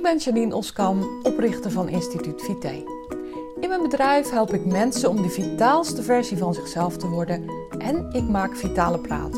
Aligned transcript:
Ik 0.00 0.06
ben 0.06 0.18
Janine 0.18 0.54
Oskam, 0.54 1.20
oprichter 1.22 1.70
van 1.70 1.88
Instituut 1.88 2.42
Vite. 2.42 2.84
In 3.60 3.68
mijn 3.68 3.82
bedrijf 3.82 4.30
help 4.30 4.54
ik 4.54 4.64
mensen 4.64 5.10
om 5.10 5.22
de 5.22 5.28
vitaalste 5.28 6.02
versie 6.02 6.36
van 6.36 6.54
zichzelf 6.54 6.96
te 6.96 7.08
worden 7.08 7.50
en 7.78 8.10
ik 8.12 8.28
maak 8.28 8.56
Vitale 8.56 8.98
Praat, 8.98 9.32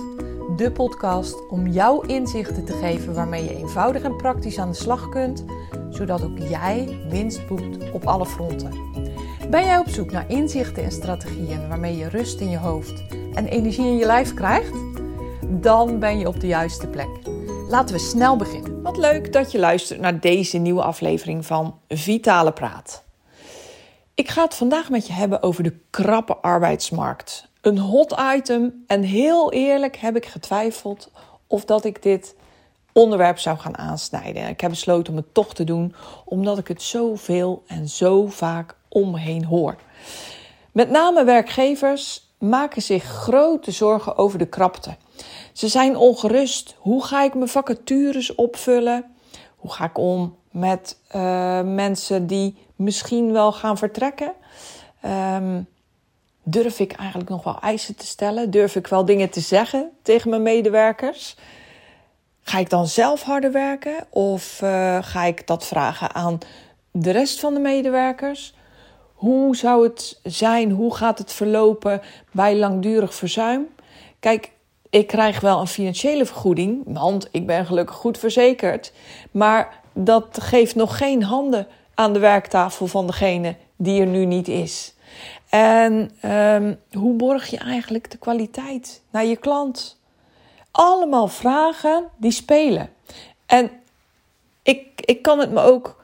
de 0.57 0.73
podcast 0.73 1.49
om 1.49 1.67
jou 1.67 2.07
inzichten 2.07 2.65
te 2.65 2.73
geven 2.73 3.15
waarmee 3.15 3.45
je 3.45 3.57
eenvoudig 3.57 4.03
en 4.03 4.17
praktisch 4.17 4.59
aan 4.59 4.69
de 4.71 4.77
slag 4.77 5.09
kunt, 5.09 5.45
zodat 5.91 6.23
ook 6.23 6.39
jij 6.39 6.99
winst 7.09 7.47
boekt 7.47 7.93
op 7.93 8.07
alle 8.07 8.27
fronten. 8.27 8.73
Ben 9.51 9.65
jij 9.65 9.79
op 9.79 9.89
zoek 9.89 10.11
naar 10.11 10.31
inzichten 10.31 10.85
en 10.85 10.93
strategieën 10.93 11.69
waarmee 11.69 11.97
je 11.97 12.09
rust 12.09 12.41
in 12.41 12.51
je 12.51 12.59
hoofd 12.59 13.05
en 13.35 13.47
energie 13.47 13.87
in 13.87 13.97
je 13.97 14.07
lijf 14.07 14.35
krijgt? 14.35 14.75
Dan 15.49 15.99
ben 15.99 16.19
je 16.19 16.29
op 16.29 16.41
de 16.41 16.47
juiste 16.47 16.89
plek. 16.89 17.32
Laten 17.73 17.95
we 17.95 18.01
snel 18.01 18.37
beginnen. 18.37 18.83
Wat 18.83 18.97
leuk 18.97 19.33
dat 19.33 19.53
je 19.53 19.59
luistert 19.59 20.01
naar 20.01 20.21
deze 20.21 20.59
nieuwe 20.59 20.83
aflevering 20.83 21.47
van 21.47 21.79
Vitale 21.89 22.53
Praat. 22.53 23.03
Ik 24.15 24.29
ga 24.29 24.43
het 24.43 24.55
vandaag 24.55 24.91
met 24.91 25.07
je 25.07 25.13
hebben 25.13 25.43
over 25.43 25.63
de 25.63 25.77
krappe 25.91 26.37
arbeidsmarkt. 26.37 27.49
Een 27.61 27.79
hot 27.79 28.15
item 28.35 28.85
en 28.87 29.03
heel 29.03 29.53
eerlijk 29.53 29.97
heb 29.97 30.17
ik 30.17 30.27
getwijfeld 30.27 31.11
of 31.47 31.65
dat 31.65 31.85
ik 31.85 32.03
dit 32.03 32.35
onderwerp 32.93 33.39
zou 33.39 33.59
gaan 33.59 33.79
aansnijden. 33.79 34.49
Ik 34.49 34.61
heb 34.61 34.71
besloten 34.71 35.13
om 35.13 35.19
het 35.19 35.35
toch 35.35 35.55
te 35.55 35.65
doen, 35.65 35.95
omdat 36.25 36.59
ik 36.59 36.69
het 36.69 36.83
zoveel 36.83 37.63
en 37.67 37.89
zo 37.89 38.27
vaak 38.27 38.77
om 38.89 39.11
me 39.11 39.19
heen 39.19 39.45
hoor. 39.45 39.77
Met 40.73 40.91
name 40.91 41.25
werkgevers 41.25 42.31
maken 42.39 42.83
zich 42.83 43.05
grote 43.05 43.71
zorgen 43.71 44.17
over 44.17 44.39
de 44.39 44.47
krapte. 44.47 44.97
Ze 45.53 45.69
zijn 45.69 45.97
ongerust. 45.97 46.75
Hoe 46.79 47.05
ga 47.05 47.23
ik 47.23 47.35
mijn 47.35 47.49
vacatures 47.49 48.35
opvullen? 48.35 49.05
Hoe 49.57 49.73
ga 49.73 49.85
ik 49.85 49.99
om 49.99 50.37
met 50.51 50.99
uh, 51.15 51.61
mensen 51.63 52.27
die 52.27 52.57
misschien 52.77 53.33
wel 53.33 53.53
gaan 53.53 53.79
vertrekken? 53.79 54.33
Um, 55.05 55.67
durf 56.43 56.81
ik 56.81 56.93
eigenlijk 56.93 57.31
nog 57.31 57.45
wel 57.45 57.61
eisen 57.61 57.97
te 57.97 58.07
stellen? 58.07 58.51
Durf 58.51 58.77
ik 58.77 58.87
wel 58.87 59.05
dingen 59.05 59.31
te 59.31 59.41
zeggen 59.41 59.91
tegen 60.03 60.31
mijn 60.31 60.43
medewerkers? 60.43 61.37
Ga 62.43 62.59
ik 62.59 62.71
dan 62.71 62.87
zelf 62.87 63.23
harder 63.23 63.53
werken 63.53 64.07
of 64.11 64.61
uh, 64.63 64.99
ga 65.03 65.25
ik 65.25 65.47
dat 65.47 65.67
vragen 65.67 66.15
aan 66.15 66.39
de 66.91 67.11
rest 67.11 67.41
van 67.41 67.55
de 67.55 67.61
medewerkers? 67.61 68.55
Hoe 69.15 69.57
zou 69.57 69.85
het 69.85 70.21
zijn? 70.23 70.71
Hoe 70.71 70.95
gaat 70.95 71.19
het 71.19 71.33
verlopen 71.33 72.01
bij 72.31 72.57
langdurig 72.57 73.15
verzuim? 73.15 73.69
Kijk, 74.21 74.51
ik 74.93 75.07
krijg 75.07 75.41
wel 75.41 75.61
een 75.61 75.67
financiële 75.67 76.27
vergoeding, 76.27 76.83
want 76.87 77.29
ik 77.31 77.47
ben 77.47 77.67
gelukkig 77.67 77.97
goed 77.97 78.19
verzekerd. 78.19 78.93
Maar 79.31 79.81
dat 79.93 80.39
geeft 80.41 80.75
nog 80.75 80.97
geen 80.97 81.23
handen 81.23 81.67
aan 81.95 82.13
de 82.13 82.19
werktafel 82.19 82.87
van 82.87 83.07
degene 83.07 83.57
die 83.77 84.01
er 84.01 84.07
nu 84.07 84.25
niet 84.25 84.49
is. 84.49 84.95
En 85.49 86.11
um, 86.31 86.81
hoe 86.93 87.15
borg 87.15 87.47
je 87.47 87.59
eigenlijk 87.59 88.11
de 88.11 88.19
kwaliteit 88.19 89.03
naar 89.11 89.25
je 89.25 89.37
klant? 89.37 90.01
Allemaal 90.71 91.29
vragen 91.29 92.05
die 92.17 92.33
spelen. 92.33 92.91
En 93.47 93.71
ik, 94.63 94.87
ik 95.01 95.23
kan 95.23 95.39
het 95.39 95.51
me 95.51 95.61
ook 95.61 96.03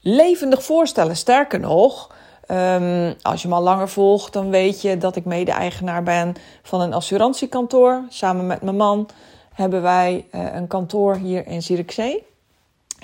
levendig 0.00 0.62
voorstellen. 0.62 1.16
Sterker 1.16 1.60
nog, 1.60 2.11
um, 2.52 3.14
als 3.22 3.42
je 3.42 3.48
me 3.48 3.54
al 3.54 3.62
langer 3.62 3.88
volgt, 3.88 4.32
dan 4.32 4.50
weet 4.50 4.82
je 4.82 4.98
dat 4.98 5.16
ik 5.16 5.24
mede-eigenaar 5.24 6.02
ben 6.02 6.34
van 6.62 6.80
een 6.80 6.92
assurantiekantoor. 6.92 8.04
Samen 8.08 8.46
met 8.46 8.62
mijn 8.62 8.76
man 8.76 9.08
hebben 9.54 9.82
wij 9.82 10.26
uh, 10.34 10.54
een 10.54 10.66
kantoor 10.66 11.16
hier 11.16 11.46
in 11.46 11.62
Zierikzee. 11.62 12.26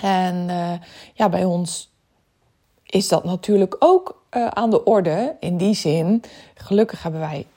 En 0.01 0.35
uh, 0.49 0.71
ja, 1.13 1.29
bij 1.29 1.45
ons 1.45 1.91
is 2.85 3.07
dat 3.07 3.23
natuurlijk 3.23 3.75
ook 3.79 4.21
uh, 4.31 4.47
aan 4.47 4.69
de 4.69 4.83
orde. 4.83 5.35
In 5.39 5.57
die 5.57 5.73
zin, 5.73 6.23
gelukkig 6.55 7.03
hebben 7.03 7.21
wij 7.21 7.47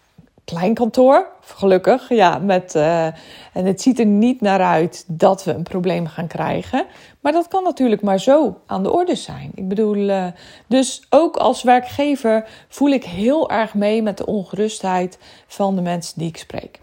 klein 0.44 0.74
kantoor. 0.74 1.26
Gelukkig, 1.40 2.08
ja. 2.08 2.38
Met, 2.38 2.74
uh, 2.74 3.06
en 3.52 3.64
het 3.64 3.82
ziet 3.82 3.98
er 3.98 4.06
niet 4.06 4.40
naar 4.40 4.60
uit 4.60 5.04
dat 5.06 5.44
we 5.44 5.52
een 5.52 5.62
probleem 5.62 6.06
gaan 6.06 6.26
krijgen. 6.26 6.86
Maar 7.20 7.32
dat 7.32 7.48
kan 7.48 7.62
natuurlijk 7.62 8.02
maar 8.02 8.20
zo 8.20 8.60
aan 8.66 8.82
de 8.82 8.92
orde 8.92 9.14
zijn. 9.14 9.50
Ik 9.54 9.68
bedoel, 9.68 9.96
uh, 9.96 10.26
dus 10.66 11.06
ook 11.10 11.36
als 11.36 11.62
werkgever 11.62 12.48
voel 12.68 12.90
ik 12.90 13.04
heel 13.04 13.50
erg 13.50 13.74
mee 13.74 14.02
met 14.02 14.18
de 14.18 14.26
ongerustheid 14.26 15.18
van 15.46 15.74
de 15.74 15.82
mensen 15.82 16.18
die 16.18 16.28
ik 16.28 16.36
spreek. 16.36 16.80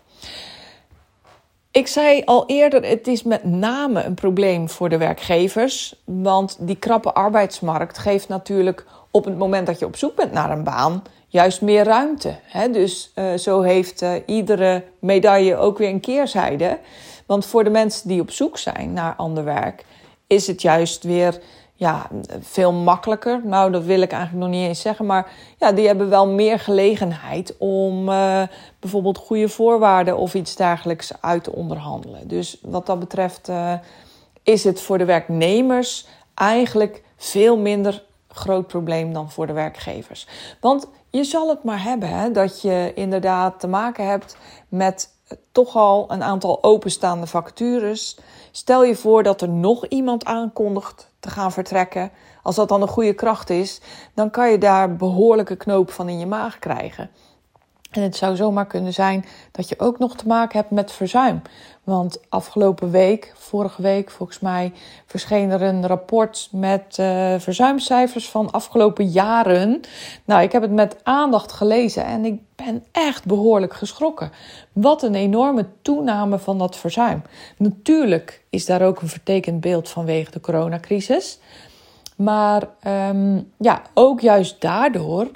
Ik 1.71 1.87
zei 1.87 2.21
al 2.25 2.43
eerder, 2.47 2.83
het 2.83 3.07
is 3.07 3.23
met 3.23 3.43
name 3.43 4.03
een 4.03 4.13
probleem 4.13 4.69
voor 4.69 4.89
de 4.89 4.97
werkgevers. 4.97 5.95
Want 6.05 6.57
die 6.59 6.75
krappe 6.75 7.13
arbeidsmarkt 7.13 7.97
geeft 7.97 8.27
natuurlijk 8.27 8.85
op 9.11 9.25
het 9.25 9.37
moment 9.37 9.67
dat 9.67 9.79
je 9.79 9.85
op 9.85 9.95
zoek 9.95 10.15
bent 10.15 10.31
naar 10.31 10.51
een 10.51 10.63
baan 10.63 11.03
juist 11.27 11.61
meer 11.61 11.83
ruimte. 11.83 12.35
Hè? 12.43 12.69
Dus 12.69 13.11
uh, 13.15 13.33
zo 13.33 13.61
heeft 13.61 14.01
uh, 14.01 14.13
iedere 14.25 14.83
medaille 14.99 15.55
ook 15.55 15.77
weer 15.77 15.89
een 15.89 15.99
keerzijde. 15.99 16.79
Want 17.25 17.45
voor 17.45 17.63
de 17.63 17.69
mensen 17.69 18.07
die 18.07 18.21
op 18.21 18.31
zoek 18.31 18.57
zijn 18.57 18.93
naar 18.93 19.15
ander 19.15 19.43
werk, 19.43 19.85
is 20.27 20.47
het 20.47 20.61
juist 20.61 21.03
weer 21.03 21.39
ja, 21.79 22.07
veel 22.39 22.71
makkelijker. 22.73 23.41
Nou, 23.43 23.71
dat 23.71 23.83
wil 23.83 24.01
ik 24.01 24.11
eigenlijk 24.11 24.45
nog 24.45 24.55
niet 24.55 24.67
eens 24.67 24.81
zeggen. 24.81 25.05
Maar 25.05 25.31
ja, 25.57 25.71
die 25.71 25.87
hebben 25.87 26.09
wel 26.09 26.27
meer 26.27 26.59
gelegenheid 26.59 27.55
om 27.57 28.09
uh, 28.09 28.41
bijvoorbeeld 28.79 29.17
goede 29.17 29.49
voorwaarden 29.49 30.17
of 30.17 30.33
iets 30.33 30.55
dergelijks 30.55 31.21
uit 31.21 31.43
te 31.43 31.51
onderhandelen. 31.51 32.27
Dus 32.27 32.59
wat 32.61 32.85
dat 32.85 32.99
betreft 32.99 33.51
is 34.43 34.63
het 34.63 34.81
voor 34.81 34.97
de 34.97 35.05
werknemers 35.05 36.07
eigenlijk 36.33 37.03
veel 37.17 37.57
minder 37.57 38.03
groot 38.27 38.67
probleem 38.67 39.13
dan 39.13 39.31
voor 39.31 39.47
de 39.47 39.53
werkgevers. 39.53 40.27
Want 40.59 40.87
je 41.09 41.23
zal 41.23 41.49
het 41.49 41.63
maar 41.63 41.83
hebben 41.83 42.09
hè, 42.09 42.31
dat 42.31 42.61
je 42.61 42.91
inderdaad 42.95 43.59
te 43.59 43.67
maken 43.67 44.07
hebt 44.07 44.37
met 44.67 45.17
toch 45.51 45.75
al 45.75 46.05
een 46.11 46.23
aantal 46.23 46.63
openstaande 46.63 47.27
vacatures. 47.27 48.17
Stel 48.51 48.83
je 48.83 48.95
voor 48.95 49.23
dat 49.23 49.41
er 49.41 49.49
nog 49.49 49.85
iemand 49.87 50.25
aankondigt 50.25 51.11
te 51.19 51.29
gaan 51.29 51.51
vertrekken. 51.51 52.11
Als 52.43 52.55
dat 52.55 52.69
dan 52.69 52.81
een 52.81 52.87
goede 52.87 53.13
kracht 53.13 53.49
is, 53.49 53.81
dan 54.13 54.29
kan 54.29 54.51
je 54.51 54.57
daar 54.57 54.95
behoorlijke 54.95 55.55
knoop 55.55 55.91
van 55.91 56.09
in 56.09 56.19
je 56.19 56.25
maag 56.25 56.59
krijgen. 56.59 57.09
En 57.89 58.01
het 58.01 58.15
zou 58.15 58.35
zomaar 58.35 58.67
kunnen 58.67 58.93
zijn 58.93 59.25
dat 59.51 59.69
je 59.69 59.79
ook 59.79 59.99
nog 59.99 60.15
te 60.15 60.27
maken 60.27 60.59
hebt 60.59 60.71
met 60.71 60.91
verzuim. 60.91 61.41
Want 61.83 62.19
afgelopen 62.29 62.91
week, 62.91 63.33
vorige 63.35 63.81
week 63.81 64.11
volgens 64.11 64.39
mij, 64.39 64.73
verscheen 65.05 65.49
er 65.49 65.61
een 65.61 65.87
rapport 65.87 66.49
met 66.51 66.97
uh, 66.99 67.33
verzuimcijfers 67.37 68.29
van 68.29 68.51
afgelopen 68.51 69.07
jaren. 69.07 69.81
Nou, 70.25 70.41
ik 70.41 70.51
heb 70.51 70.61
het 70.61 70.71
met 70.71 70.97
aandacht 71.03 71.51
gelezen 71.51 72.05
en 72.05 72.25
ik 72.25 72.41
ben 72.55 72.83
echt 72.91 73.25
behoorlijk 73.25 73.73
geschrokken. 73.73 74.31
Wat 74.73 75.03
een 75.03 75.15
enorme 75.15 75.65
toename 75.81 76.39
van 76.39 76.57
dat 76.57 76.75
verzuim. 76.75 77.21
Natuurlijk 77.57 78.43
is 78.49 78.65
daar 78.65 78.81
ook 78.81 79.01
een 79.01 79.07
vertekend 79.07 79.61
beeld 79.61 79.89
vanwege 79.89 80.31
de 80.31 80.39
coronacrisis. 80.39 81.39
Maar 82.15 82.63
um, 82.87 83.51
ja, 83.57 83.81
ook 83.93 84.19
juist 84.21 84.61
daardoor 84.61 85.27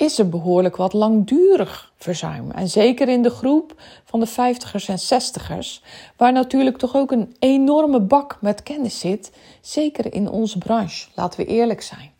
is 0.00 0.18
er 0.18 0.28
behoorlijk 0.28 0.76
wat 0.76 0.92
langdurig 0.92 1.92
verzuim. 1.96 2.50
En 2.50 2.68
zeker 2.68 3.08
in 3.08 3.22
de 3.22 3.30
groep 3.30 3.74
van 4.04 4.20
de 4.20 4.28
50ers 4.28 4.84
en 4.86 4.98
60ers, 4.98 5.84
waar 6.16 6.32
natuurlijk 6.32 6.76
toch 6.78 6.96
ook 6.96 7.10
een 7.10 7.34
enorme 7.38 8.00
bak 8.00 8.38
met 8.40 8.62
kennis 8.62 8.98
zit, 8.98 9.32
zeker 9.60 10.14
in 10.14 10.28
onze 10.28 10.58
branche. 10.58 11.08
Laten 11.14 11.40
we 11.40 11.46
eerlijk 11.46 11.82
zijn. 11.82 12.10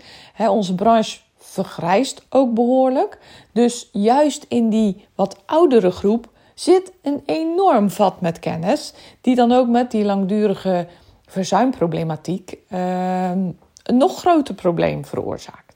onze 0.50 0.74
branche 0.74 1.18
vergrijst 1.36 2.22
ook 2.28 2.54
behoorlijk. 2.54 3.18
Dus 3.52 3.88
juist 3.92 4.46
in 4.48 4.68
die 4.68 5.06
wat 5.14 5.36
oudere 5.46 5.90
groep 5.90 6.28
zit 6.54 6.92
een 7.02 7.22
enorm 7.26 7.90
vat 7.90 8.20
met 8.20 8.38
kennis, 8.38 8.92
die 9.20 9.34
dan 9.34 9.52
ook 9.52 9.68
met 9.68 9.90
die 9.90 10.04
langdurige 10.04 10.86
verzuimproblematiek 11.26 12.58
uh, 12.68 13.30
een 13.30 13.96
nog 13.96 14.18
groter 14.18 14.54
probleem 14.54 15.04
veroorzaakt. 15.04 15.69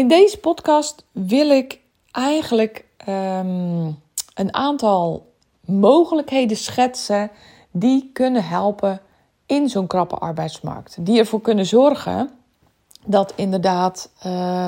In 0.00 0.08
deze 0.08 0.38
podcast 0.38 1.04
wil 1.12 1.50
ik 1.50 1.80
eigenlijk 2.10 2.84
um, 3.08 3.98
een 4.34 4.54
aantal 4.54 5.32
mogelijkheden 5.64 6.56
schetsen 6.56 7.30
die 7.70 8.10
kunnen 8.12 8.44
helpen 8.44 9.00
in 9.46 9.68
zo'n 9.68 9.86
krappe 9.86 10.14
arbeidsmarkt. 10.14 10.96
Die 11.00 11.18
ervoor 11.18 11.40
kunnen 11.40 11.66
zorgen 11.66 12.30
dat 13.04 13.32
inderdaad 13.36 14.10
uh, 14.26 14.66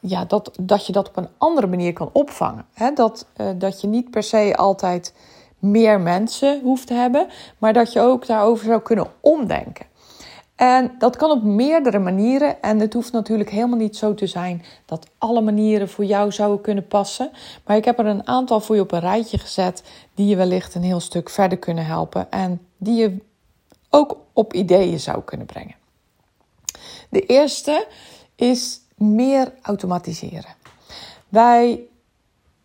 ja, 0.00 0.24
dat, 0.24 0.50
dat 0.60 0.86
je 0.86 0.92
dat 0.92 1.08
op 1.08 1.16
een 1.16 1.28
andere 1.38 1.66
manier 1.66 1.92
kan 1.92 2.10
opvangen. 2.12 2.66
Dat, 2.94 3.26
uh, 3.36 3.46
dat 3.54 3.80
je 3.80 3.86
niet 3.86 4.10
per 4.10 4.22
se 4.22 4.56
altijd 4.56 5.14
meer 5.58 6.00
mensen 6.00 6.60
hoeft 6.62 6.86
te 6.86 6.94
hebben, 6.94 7.26
maar 7.58 7.72
dat 7.72 7.92
je 7.92 8.00
ook 8.00 8.26
daarover 8.26 8.66
zou 8.66 8.80
kunnen 8.80 9.06
omdenken. 9.20 9.86
En 10.56 10.94
dat 10.98 11.16
kan 11.16 11.30
op 11.30 11.42
meerdere 11.42 11.98
manieren. 11.98 12.62
En 12.62 12.80
het 12.80 12.92
hoeft 12.92 13.12
natuurlijk 13.12 13.50
helemaal 13.50 13.78
niet 13.78 13.96
zo 13.96 14.14
te 14.14 14.26
zijn 14.26 14.64
dat 14.84 15.06
alle 15.18 15.40
manieren 15.40 15.88
voor 15.88 16.04
jou 16.04 16.32
zouden 16.32 16.60
kunnen 16.60 16.86
passen. 16.86 17.30
Maar 17.64 17.76
ik 17.76 17.84
heb 17.84 17.98
er 17.98 18.06
een 18.06 18.26
aantal 18.26 18.60
voor 18.60 18.74
je 18.74 18.80
op 18.80 18.92
een 18.92 19.00
rijtje 19.00 19.38
gezet 19.38 19.82
die 20.14 20.26
je 20.26 20.36
wellicht 20.36 20.74
een 20.74 20.82
heel 20.82 21.00
stuk 21.00 21.30
verder 21.30 21.58
kunnen 21.58 21.86
helpen. 21.86 22.30
En 22.30 22.66
die 22.76 22.94
je 22.94 23.16
ook 23.90 24.16
op 24.32 24.52
ideeën 24.52 25.00
zou 25.00 25.22
kunnen 25.22 25.46
brengen. 25.46 25.74
De 27.10 27.26
eerste 27.26 27.86
is 28.36 28.80
meer 28.96 29.52
automatiseren. 29.62 30.54
Wij 31.28 31.80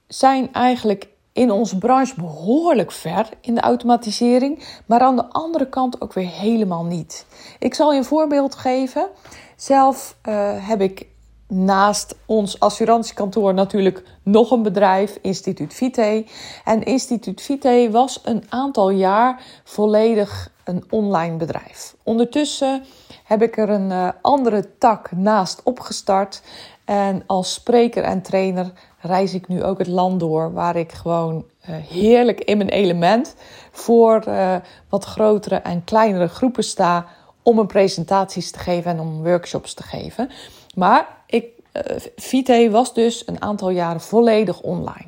zijn 0.08 0.54
eigenlijk 0.54 1.08
in 1.40 1.52
onze 1.52 1.78
branche 1.78 2.14
behoorlijk 2.16 2.92
ver 2.92 3.30
in 3.42 3.56
de 3.56 3.62
automatisering, 3.62 4.64
maar 4.86 5.00
aan 5.00 5.16
de 5.16 5.30
andere 5.30 5.70
kant 5.70 6.02
ook 6.02 6.14
weer 6.14 6.28
helemaal 6.28 6.86
niet. 6.86 7.26
Ik 7.60 7.74
zal 7.74 7.92
je 7.92 7.98
een 7.98 8.06
voorbeeld 8.06 8.56
geven. 8.56 9.08
Zelf 9.56 10.16
uh, 10.30 10.68
heb 10.68 10.82
ik 10.82 11.08
naast 11.48 12.16
ons 12.26 12.60
assurantiekantoor 12.60 13.54
natuurlijk 13.54 14.04
nog 14.24 14.52
een 14.52 14.64
bedrijf, 14.64 15.18
Instituut 15.22 15.74
Vite. 15.74 16.26
En 16.64 16.84
Instituut 16.84 17.42
Vite 17.42 17.90
was 17.92 18.22
een 18.24 18.44
aantal 18.50 18.90
jaar 18.90 19.44
volledig 19.64 20.52
een 20.64 20.84
online 20.90 21.38
bedrijf. 21.38 21.96
Ondertussen 22.04 22.84
heb 23.24 23.42
ik 23.42 23.58
er 23.58 23.70
een 23.70 23.90
uh, 23.90 24.10
andere 24.22 24.78
tak 24.78 25.12
naast 25.12 25.62
opgestart. 25.64 26.42
En 26.90 27.24
als 27.26 27.54
spreker 27.54 28.04
en 28.04 28.22
trainer 28.22 28.72
reis 29.00 29.34
ik 29.34 29.48
nu 29.48 29.64
ook 29.64 29.78
het 29.78 29.88
land 29.88 30.20
door, 30.20 30.54
waar 30.54 30.76
ik 30.76 30.92
gewoon 30.92 31.36
uh, 31.36 31.76
heerlijk 31.76 32.40
in 32.40 32.58
mijn 32.58 32.70
element 32.70 33.36
voor 33.72 34.24
uh, 34.28 34.56
wat 34.90 35.06
grotere 35.06 35.56
en 35.56 35.84
kleinere 35.84 36.28
groepen 36.28 36.64
sta 36.64 37.06
om 37.44 37.60
een 37.60 37.68
presentaties 37.68 38.52
te 38.52 38.60
geven 38.60 38.92
en 38.92 39.00
om 39.00 39.24
workshops 39.24 39.74
te 39.74 39.84
geven. 39.84 40.30
Maar 40.76 41.08
ik, 41.26 41.46
uh, 41.74 41.82
Vite 42.16 42.70
was 42.72 42.94
dus 42.94 43.28
een 43.28 43.42
aantal 43.42 43.70
jaren 43.70 44.02
volledig 44.02 44.62
online. 44.62 45.08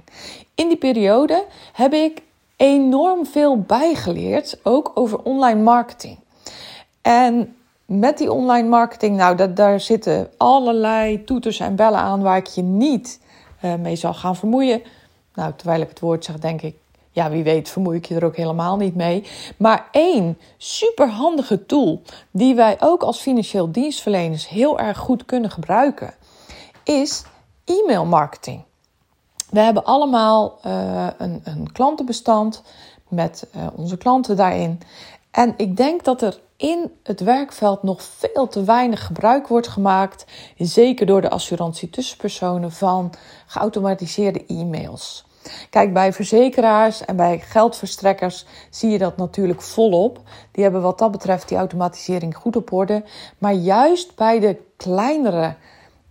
In 0.55 0.67
die 0.67 0.77
periode 0.77 1.45
heb 1.73 1.93
ik 1.93 2.21
enorm 2.55 3.25
veel 3.25 3.61
bijgeleerd, 3.61 4.59
ook 4.63 4.91
over 4.93 5.19
online 5.19 5.61
marketing. 5.61 6.17
En 7.01 7.55
met 7.99 8.17
die 8.17 8.31
online 8.31 8.67
marketing, 8.67 9.17
nou, 9.17 9.35
dat, 9.35 9.55
daar 9.55 9.79
zitten 9.79 10.29
allerlei 10.37 11.23
toeters 11.23 11.59
en 11.59 11.75
bellen 11.75 11.99
aan 11.99 12.21
waar 12.21 12.37
ik 12.37 12.47
je 12.47 12.61
niet 12.61 13.19
uh, 13.61 13.75
mee 13.75 13.95
zal 13.95 14.13
gaan 14.13 14.35
vermoeien. 14.35 14.81
Nou, 15.33 15.53
terwijl 15.55 15.81
ik 15.81 15.89
het 15.89 15.99
woord 15.99 16.25
zeg, 16.25 16.39
denk 16.39 16.61
ik, 16.61 16.75
ja, 17.11 17.29
wie 17.29 17.43
weet, 17.43 17.69
vermoei 17.69 17.97
ik 17.97 18.05
je 18.05 18.15
er 18.15 18.25
ook 18.25 18.35
helemaal 18.35 18.77
niet 18.77 18.95
mee. 18.95 19.23
Maar 19.57 19.87
één 19.91 20.37
superhandige 20.57 21.65
tool 21.65 22.01
die 22.31 22.55
wij 22.55 22.77
ook 22.79 23.03
als 23.03 23.19
financieel 23.19 23.71
dienstverleners 23.71 24.49
heel 24.49 24.79
erg 24.79 24.97
goed 24.97 25.25
kunnen 25.25 25.51
gebruiken, 25.51 26.13
is 26.83 27.23
e-mail 27.65 28.05
marketing. 28.05 28.63
We 29.49 29.59
hebben 29.59 29.85
allemaal 29.85 30.59
uh, 30.65 31.07
een, 31.17 31.41
een, 31.43 31.71
klantenbestand 31.71 32.63
met 33.07 33.47
uh, 33.55 33.67
onze 33.75 33.97
klanten 33.97 34.35
daarin. 34.35 34.81
En 35.31 35.53
ik 35.57 35.77
denk 35.77 36.03
dat 36.03 36.21
er 36.21 36.39
in 36.61 36.91
het 37.03 37.19
werkveld 37.19 37.83
nog 37.83 38.01
veel 38.01 38.47
te 38.47 38.63
weinig 38.63 39.05
gebruik 39.05 39.47
wordt 39.47 39.67
gemaakt, 39.67 40.25
zeker 40.57 41.05
door 41.05 41.21
de 41.21 41.29
assurantie 41.29 41.89
tussenpersonen, 41.89 42.71
van 42.71 43.13
geautomatiseerde 43.45 44.45
e-mails. 44.45 45.25
Kijk, 45.69 45.93
bij 45.93 46.13
verzekeraars 46.13 47.05
en 47.05 47.15
bij 47.15 47.39
geldverstrekkers 47.39 48.45
zie 48.69 48.89
je 48.89 48.97
dat 48.97 49.17
natuurlijk 49.17 49.61
volop. 49.61 50.19
Die 50.51 50.63
hebben 50.63 50.81
wat 50.81 50.97
dat 50.97 51.11
betreft 51.11 51.47
die 51.47 51.57
automatisering 51.57 52.35
goed 52.35 52.55
op 52.55 52.71
orde. 52.71 53.03
Maar 53.37 53.53
juist 53.53 54.15
bij 54.15 54.39
de 54.39 54.61
kleinere 54.77 55.55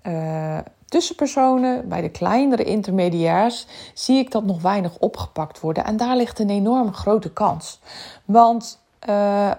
uh, 0.07 0.59
tussenpersonen, 0.87 1.89
bij 1.89 2.01
de 2.01 2.11
kleinere 2.11 2.65
intermediairs, 2.65 3.67
zie 3.95 4.19
ik 4.19 4.31
dat 4.31 4.45
nog 4.45 4.63
weinig 4.63 4.99
opgepakt 4.99 5.61
worden. 5.61 5.85
En 5.85 5.97
daar 5.97 6.17
ligt 6.17 6.39
een 6.39 6.51
enorm 6.51 6.93
grote 6.93 7.33
kans. 7.33 7.81
Want 8.25 8.79
uh, 9.09 9.51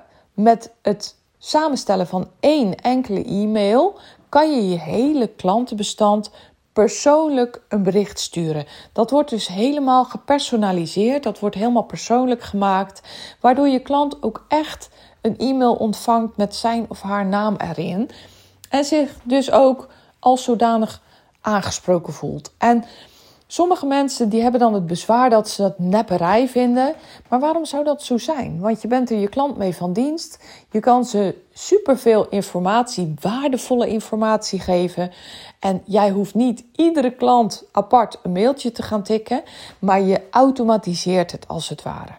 met 0.44 0.72
het 0.82 1.16
samenstellen 1.38 2.08
van 2.08 2.30
één 2.40 2.76
enkele 2.76 3.24
e-mail 3.24 4.00
kan 4.30 4.56
je 4.56 4.70
je 4.70 4.80
hele 4.80 5.28
klantenbestand 5.28 6.32
persoonlijk 6.74 7.62
een 7.68 7.84
bericht 7.84 8.20
sturen. 8.20 8.66
Dat 8.94 9.12
wordt 9.12 9.30
dus 9.30 9.48
helemaal 9.48 10.06
gepersonaliseerd, 10.06 11.24
dat 11.24 11.40
wordt 11.40 11.56
helemaal 11.56 11.84
persoonlijk 11.84 12.42
gemaakt, 12.42 13.02
waardoor 13.40 13.68
je 13.68 13.80
klant 13.80 14.24
ook 14.24 14.46
echt 14.48 14.90
een 15.22 15.38
e-mail 15.38 15.74
ontvangt 15.74 16.38
met 16.38 16.56
zijn 16.56 16.86
of 16.88 17.02
haar 17.02 17.26
naam 17.26 17.56
erin 17.58 18.10
en 18.70 18.86
zich 18.86 19.16
dus 19.24 19.52
ook 19.52 19.88
als 20.20 20.44
zodanig 20.44 21.02
aangesproken 21.42 22.14
voelt. 22.14 22.54
En 22.58 22.84
Sommige 23.52 23.86
mensen 23.86 24.30
die 24.30 24.42
hebben 24.42 24.60
dan 24.60 24.74
het 24.74 24.86
bezwaar 24.86 25.30
dat 25.30 25.50
ze 25.50 25.62
dat 25.62 25.80
nepperij 25.80 26.48
vinden. 26.48 26.94
Maar 27.30 27.40
waarom 27.40 27.66
zou 27.66 27.84
dat 27.84 28.04
zo 28.04 28.18
zijn? 28.18 28.60
Want 28.60 28.82
je 28.82 28.88
bent 28.88 29.10
er 29.10 29.18
je 29.18 29.30
klant 29.30 29.58
mee 29.58 29.76
van 29.76 29.94
dienst. 29.94 30.44
Je 30.70 30.80
kan 30.80 31.06
ze 31.06 31.36
superveel 31.54 32.28
informatie, 32.30 33.14
waardevolle 33.20 33.88
informatie 33.88 34.60
geven. 34.60 35.12
En 35.60 35.82
jij 35.86 36.10
hoeft 36.10 36.36
niet 36.36 36.64
iedere 36.76 37.12
klant 37.12 37.64
apart 37.72 38.20
een 38.24 38.32
mailtje 38.32 38.72
te 38.72 38.84
gaan 38.84 39.04
tikken. 39.04 39.44
Maar 39.80 40.02
je 40.02 40.22
automatiseert 40.30 41.32
het 41.32 41.48
als 41.48 41.70
het 41.70 41.82
ware. 41.82 42.14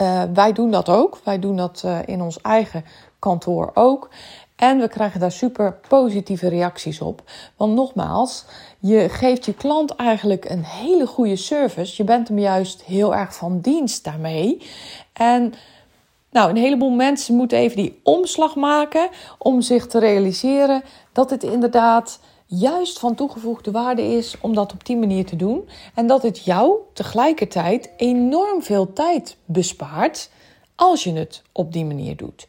Uh, 0.00 0.22
wij 0.34 0.52
doen 0.52 0.70
dat 0.70 0.88
ook. 0.88 1.18
Wij 1.24 1.38
doen 1.38 1.56
dat 1.56 1.82
uh, 1.84 1.98
in 2.04 2.22
ons 2.22 2.40
eigen 2.40 2.84
kantoor 3.18 3.70
ook. 3.74 4.08
En 4.62 4.78
we 4.78 4.88
krijgen 4.88 5.20
daar 5.20 5.32
super 5.32 5.78
positieve 5.88 6.48
reacties 6.48 7.00
op. 7.00 7.22
Want 7.56 7.74
nogmaals, 7.74 8.44
je 8.78 9.08
geeft 9.08 9.44
je 9.44 9.54
klant 9.54 9.94
eigenlijk 9.94 10.50
een 10.50 10.64
hele 10.64 11.06
goede 11.06 11.36
service. 11.36 11.94
Je 11.96 12.04
bent 12.04 12.28
hem 12.28 12.38
juist 12.38 12.82
heel 12.82 13.14
erg 13.14 13.34
van 13.34 13.60
dienst 13.60 14.04
daarmee. 14.04 14.62
En 15.12 15.54
nou, 16.30 16.50
een 16.50 16.56
heleboel 16.56 16.90
mensen 16.90 17.34
moeten 17.34 17.58
even 17.58 17.76
die 17.76 18.00
omslag 18.02 18.56
maken 18.56 19.08
om 19.38 19.60
zich 19.60 19.86
te 19.86 19.98
realiseren 19.98 20.82
dat 21.12 21.30
het 21.30 21.42
inderdaad 21.42 22.18
juist 22.46 22.98
van 22.98 23.14
toegevoegde 23.14 23.70
waarde 23.70 24.02
is 24.02 24.36
om 24.40 24.54
dat 24.54 24.72
op 24.72 24.84
die 24.86 24.96
manier 24.96 25.26
te 25.26 25.36
doen. 25.36 25.68
En 25.94 26.06
dat 26.06 26.22
het 26.22 26.44
jou 26.44 26.76
tegelijkertijd 26.92 27.90
enorm 27.96 28.62
veel 28.62 28.92
tijd 28.92 29.36
bespaart 29.44 30.30
als 30.74 31.04
je 31.04 31.12
het 31.12 31.42
op 31.52 31.72
die 31.72 31.84
manier 31.84 32.16
doet. 32.16 32.46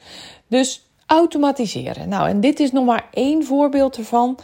Dus 0.47 0.91
automatiseren. 1.13 2.09
Nou, 2.09 2.29
en 2.29 2.39
dit 2.39 2.59
is 2.59 2.71
nog 2.71 2.85
maar 2.85 3.07
één 3.11 3.43
voorbeeld 3.43 3.97
ervan. 3.97 4.39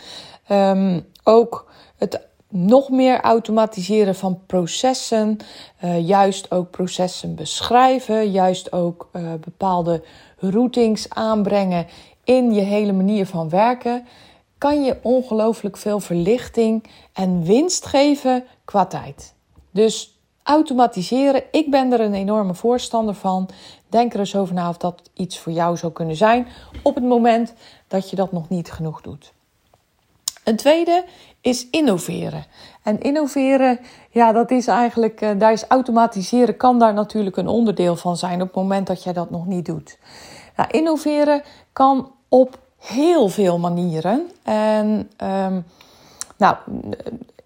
Um, 0.52 1.06
ook 1.24 1.72
het 1.98 2.28
nog 2.50 2.90
meer 2.90 3.22
automatiseren 3.22 4.16
van 4.16 4.40
processen, 4.46 5.38
uh, 5.84 6.08
juist 6.08 6.52
ook 6.52 6.70
processen 6.70 7.36
beschrijven, 7.36 8.32
juist 8.32 8.72
ook 8.72 9.10
uh, 9.14 9.34
bepaalde 9.34 10.04
routings 10.38 11.10
aanbrengen 11.10 11.88
in 12.24 12.54
je 12.54 12.62
hele 12.62 12.92
manier 12.92 13.26
van 13.26 13.50
werken, 13.50 14.06
kan 14.58 14.84
je 14.84 15.00
ongelooflijk 15.02 15.78
veel 15.78 16.00
verlichting 16.00 16.84
en 17.14 17.44
winst 17.44 17.86
geven 17.86 18.44
qua 18.66 18.86
tijd. 18.86 19.34
Dus 19.72 20.20
automatiseren, 20.44 21.44
ik 21.52 21.72
ben 21.72 21.94
er 21.94 22.00
een 22.00 22.14
enorme 22.14 22.54
voorstander 22.54 23.16
van. 23.16 23.50
Denk 23.90 24.14
er 24.14 24.20
eens 24.20 24.36
over 24.36 24.54
na 24.54 24.70
of 24.70 24.78
dat 24.78 25.10
iets 25.14 25.40
voor 25.40 25.52
jou 25.52 25.78
zou 25.78 25.92
kunnen 25.92 26.16
zijn 26.16 26.48
op 26.84 26.96
het 26.96 27.04
moment 27.04 27.54
dat 27.88 28.10
je 28.10 28.16
dat 28.16 28.32
nog 28.32 28.50
niet 28.50 28.72
genoeg 28.72 29.02
doet. 29.02 29.34
Een 30.44 30.56
tweede 30.56 31.06
is 31.42 31.70
innoveren. 31.70 32.46
En 32.84 33.02
innoveren, 33.02 33.80
ja, 34.10 34.32
dat 34.32 34.52
is 34.52 34.68
eigenlijk, 34.68 35.22
uh, 35.22 35.30
daar 35.38 35.52
is 35.52 35.66
automatiseren, 35.68 36.58
kan 36.58 36.80
daar 36.80 36.94
natuurlijk 36.94 37.38
een 37.38 37.48
onderdeel 37.48 37.96
van 37.96 38.18
zijn 38.18 38.42
op 38.42 38.48
het 38.48 38.56
moment 38.56 38.88
dat 38.88 39.04
jij 39.04 39.14
dat 39.14 39.30
nog 39.30 39.46
niet 39.46 39.66
doet. 39.66 39.98
Nou, 40.56 40.70
innoveren 40.70 41.42
kan 41.74 42.12
op 42.30 42.60
heel 42.78 43.30
veel 43.30 43.60
manieren. 43.60 44.32
En 44.44 45.12
um, 45.24 45.66
nou, 46.38 46.56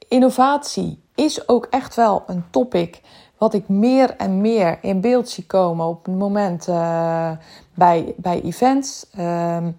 innovatie 0.07 1.03
is 1.15 1.47
ook 1.47 1.65
echt 1.69 1.95
wel 1.95 2.23
een 2.27 2.43
topic 2.49 3.01
wat 3.43 3.53
ik 3.53 3.67
meer 3.67 4.15
en 4.15 4.41
meer 4.41 4.77
in 4.81 5.01
beeld 5.01 5.29
zie 5.29 5.45
komen 5.45 5.85
op 5.85 6.05
het 6.05 6.15
moment 6.15 6.67
uh, 6.67 7.31
bij, 7.73 8.13
bij 8.17 8.41
events. 8.41 9.05
Um, 9.19 9.77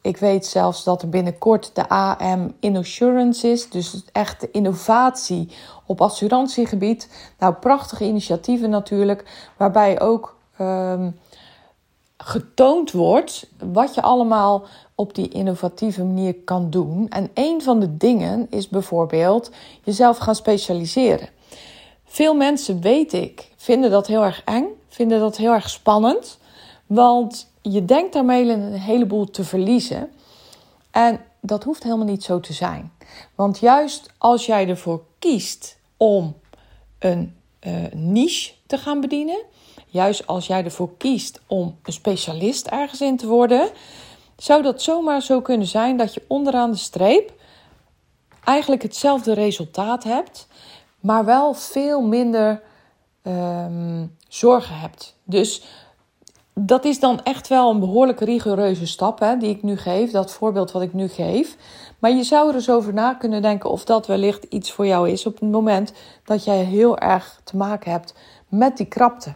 ik 0.00 0.16
weet 0.16 0.46
zelfs 0.46 0.84
dat 0.84 1.02
er 1.02 1.08
binnenkort 1.08 1.70
de 1.74 1.88
AM 1.88 2.54
Insurance 2.60 3.48
is. 3.48 3.70
Dus 3.70 4.04
echt 4.12 4.40
de 4.40 4.50
innovatie 4.50 5.48
op 5.86 6.00
assurantiegebied. 6.00 7.08
Nou, 7.38 7.54
prachtige 7.54 8.04
initiatieven 8.04 8.70
natuurlijk. 8.70 9.50
Waarbij 9.56 10.00
ook 10.00 10.36
um, 10.60 11.18
getoond 12.16 12.92
wordt 12.92 13.50
wat 13.72 13.94
je 13.94 14.02
allemaal 14.02 14.62
op 14.94 15.14
die 15.14 15.28
innovatieve 15.28 16.04
manier 16.04 16.34
kan 16.34 16.70
doen. 16.70 17.08
En 17.08 17.30
een 17.34 17.62
van 17.62 17.80
de 17.80 17.96
dingen 17.96 18.46
is 18.50 18.68
bijvoorbeeld 18.68 19.50
jezelf 19.82 20.18
gaan 20.18 20.34
specialiseren. 20.34 21.28
Veel 22.14 22.34
mensen, 22.34 22.80
weet 22.80 23.12
ik, 23.12 23.50
vinden 23.56 23.90
dat 23.90 24.06
heel 24.06 24.24
erg 24.24 24.42
eng, 24.44 24.66
vinden 24.88 25.20
dat 25.20 25.36
heel 25.36 25.52
erg 25.52 25.70
spannend. 25.70 26.38
Want 26.86 27.50
je 27.62 27.84
denkt 27.84 28.12
daarmee 28.12 28.48
een 28.48 28.72
heleboel 28.72 29.30
te 29.30 29.44
verliezen. 29.44 30.10
En 30.90 31.20
dat 31.40 31.64
hoeft 31.64 31.82
helemaal 31.82 32.06
niet 32.06 32.24
zo 32.24 32.40
te 32.40 32.52
zijn. 32.52 32.92
Want 33.34 33.58
juist 33.58 34.10
als 34.18 34.46
jij 34.46 34.68
ervoor 34.68 35.02
kiest 35.18 35.76
om 35.96 36.36
een 36.98 37.36
uh, 37.66 37.72
niche 37.92 38.52
te 38.66 38.76
te 38.76 38.78
gaan 38.78 39.00
bedienen. 39.00 39.42
Juist 39.86 40.26
als 40.26 40.46
jij 40.46 40.64
ervoor 40.64 40.96
kiest 40.96 41.40
om 41.46 41.78
een 41.82 41.92
specialist 41.92 42.66
ergens 42.66 43.00
in 43.00 43.16
te 43.16 43.26
worden, 43.26 43.70
zou 44.36 44.62
dat 44.62 44.82
zomaar 44.82 45.22
zo 45.22 45.40
kunnen 45.40 45.66
zijn 45.66 45.96
dat 45.96 46.14
je 46.14 46.24
onderaan 46.28 46.70
de 46.70 46.76
streep 46.76 47.32
eigenlijk 48.44 48.82
hetzelfde 48.82 49.32
resultaat 49.32 50.04
hebt, 50.04 50.46
maar 51.04 51.24
wel 51.24 51.54
veel 51.54 52.02
minder 52.02 52.62
ehm, 53.22 54.06
zorgen 54.28 54.78
hebt. 54.78 55.16
Dus 55.24 55.64
dat 56.54 56.84
is 56.84 57.00
dan 57.00 57.22
echt 57.22 57.48
wel 57.48 57.70
een 57.70 57.80
behoorlijk 57.80 58.20
rigoureuze 58.20 58.86
stap 58.86 59.18
hè, 59.18 59.36
die 59.36 59.50
ik 59.50 59.62
nu 59.62 59.76
geef, 59.76 60.10
dat 60.10 60.32
voorbeeld 60.32 60.72
wat 60.72 60.82
ik 60.82 60.92
nu 60.92 61.08
geef. 61.08 61.56
Maar 61.98 62.10
je 62.10 62.22
zou 62.22 62.48
er 62.48 62.54
eens 62.54 62.70
over 62.70 62.94
na 62.94 63.14
kunnen 63.14 63.42
denken 63.42 63.70
of 63.70 63.84
dat 63.84 64.06
wellicht 64.06 64.44
iets 64.44 64.72
voor 64.72 64.86
jou 64.86 65.10
is 65.10 65.26
op 65.26 65.40
het 65.40 65.50
moment 65.50 65.92
dat 66.24 66.44
jij 66.44 66.64
heel 66.64 66.98
erg 66.98 67.40
te 67.44 67.56
maken 67.56 67.90
hebt 67.90 68.14
met 68.48 68.76
die 68.76 68.86
krapte. 68.86 69.34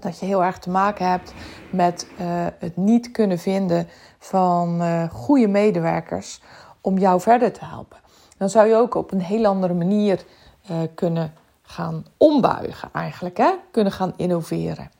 Dat 0.00 0.18
je 0.18 0.26
heel 0.26 0.44
erg 0.44 0.58
te 0.58 0.70
maken 0.70 1.10
hebt 1.10 1.34
met 1.70 2.06
uh, 2.20 2.26
het 2.58 2.76
niet 2.76 3.10
kunnen 3.10 3.38
vinden 3.38 3.88
van 4.18 4.82
uh, 4.82 5.10
goede 5.10 5.48
medewerkers 5.48 6.40
om 6.80 6.98
jou 6.98 7.20
verder 7.20 7.52
te 7.52 7.64
helpen. 7.64 7.98
Dan 8.38 8.50
zou 8.50 8.68
je 8.68 8.74
ook 8.74 8.94
op 8.94 9.12
een 9.12 9.20
heel 9.20 9.46
andere 9.46 9.74
manier 9.74 10.24
uh, 10.70 10.76
kunnen 10.94 11.34
gaan 11.62 12.04
ombuigen, 12.16 12.88
eigenlijk, 12.92 13.36
hè? 13.36 13.50
kunnen 13.70 13.92
gaan 13.92 14.12
innoveren. 14.16 14.90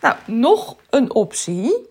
Nou, 0.00 0.14
nog 0.26 0.76
een 0.90 1.14
optie 1.14 1.88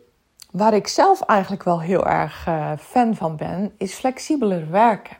waar 0.51 0.73
ik 0.73 0.87
zelf 0.87 1.21
eigenlijk 1.21 1.63
wel 1.63 1.81
heel 1.81 2.07
erg 2.07 2.47
uh, 2.47 2.71
fan 2.79 3.15
van 3.15 3.35
ben, 3.35 3.73
is 3.77 3.93
flexibeler 3.93 4.71
werken. 4.71 5.17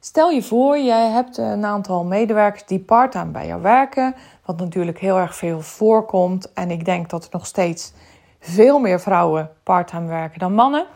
Stel 0.00 0.30
je 0.30 0.42
voor, 0.42 0.78
jij 0.78 1.10
hebt 1.10 1.36
een 1.36 1.64
aantal 1.64 2.04
medewerkers 2.04 2.64
die 2.66 2.80
parttime 2.80 3.30
bij 3.30 3.46
jou 3.46 3.62
werken, 3.62 4.14
wat 4.44 4.58
natuurlijk 4.58 4.98
heel 4.98 5.18
erg 5.18 5.36
veel 5.36 5.60
voorkomt. 5.60 6.52
En 6.52 6.70
ik 6.70 6.84
denk 6.84 7.10
dat 7.10 7.24
er 7.24 7.30
nog 7.32 7.46
steeds 7.46 7.92
veel 8.40 8.78
meer 8.78 9.00
vrouwen 9.00 9.50
parttime 9.62 10.06
werken 10.06 10.38
dan 10.38 10.54
mannen. 10.54 10.86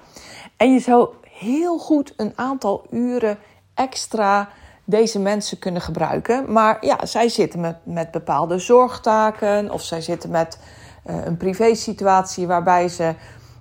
En 0.57 0.73
je 0.73 0.79
zou 0.79 1.09
heel 1.23 1.79
goed 1.79 2.15
een 2.17 2.33
aantal 2.37 2.87
uren 2.91 3.39
extra 3.75 4.49
deze 4.93 5.19
mensen 5.19 5.59
kunnen 5.59 5.83
gebruiken. 5.83 6.53
Maar 6.53 6.77
ja, 6.81 7.07
zij 7.07 7.29
zitten 7.29 7.61
met, 7.61 7.77
met 7.83 8.11
bepaalde 8.11 8.59
zorgtaken 8.59 9.71
of 9.71 9.83
zij 9.83 10.01
zitten 10.01 10.31
met 10.31 10.59
uh, 11.07 11.25
een 11.25 11.37
privésituatie 11.37 12.47
waarbij 12.47 12.89
ze 12.89 13.15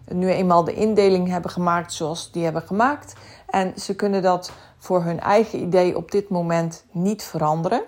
nu 0.08 0.30
eenmaal 0.30 0.64
de 0.64 0.74
indeling 0.74 1.28
hebben 1.28 1.52
gemaakt 1.52 1.94
zoals 1.94 2.32
die 2.32 2.44
hebben 2.44 2.62
gemaakt. 2.62 3.14
En 3.50 3.74
ze 3.80 3.96
kunnen 3.96 4.22
dat 4.22 4.52
voor 4.78 5.04
hun 5.04 5.20
eigen 5.20 5.60
idee 5.60 5.98
op 5.98 6.12
dit 6.12 6.30
moment 6.30 6.86
niet 6.92 7.24
veranderen. 7.24 7.82